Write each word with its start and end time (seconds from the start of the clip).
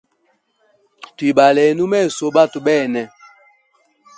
Twibalene 1.17 1.81
umeso 1.87 2.23
batwe 2.35 2.59
bene. 2.65 3.03